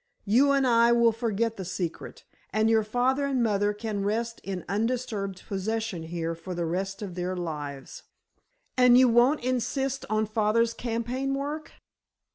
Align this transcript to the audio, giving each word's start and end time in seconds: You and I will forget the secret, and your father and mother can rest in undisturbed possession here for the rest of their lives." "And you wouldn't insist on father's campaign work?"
You 0.25 0.51
and 0.51 0.65
I 0.65 0.91
will 0.91 1.11
forget 1.11 1.57
the 1.57 1.63
secret, 1.63 2.23
and 2.51 2.71
your 2.71 2.81
father 2.83 3.27
and 3.27 3.43
mother 3.43 3.71
can 3.71 4.03
rest 4.03 4.41
in 4.43 4.65
undisturbed 4.67 5.43
possession 5.47 6.01
here 6.01 6.33
for 6.33 6.55
the 6.55 6.65
rest 6.65 7.03
of 7.03 7.13
their 7.13 7.37
lives." 7.37 8.01
"And 8.75 8.97
you 8.97 9.07
wouldn't 9.07 9.43
insist 9.45 10.03
on 10.09 10.25
father's 10.25 10.73
campaign 10.73 11.35
work?" 11.35 11.73